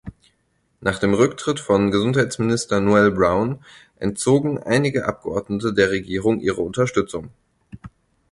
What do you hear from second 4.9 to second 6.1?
Abgeordnete der